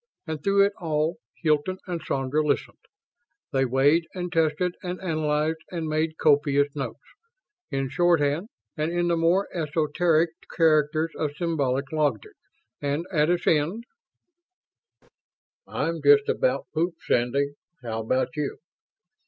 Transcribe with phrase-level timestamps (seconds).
[0.25, 2.87] And through it all Hilton and Sandra listened.
[3.51, 7.03] They weighed and tested and analyzed and made copious notes;
[7.69, 12.33] in shorthand and in the more esoteric characters of symbolic logic.
[12.81, 13.83] And at its end:
[15.67, 17.49] "I'm just about pooped, Sandy.
[17.83, 18.57] How about you?"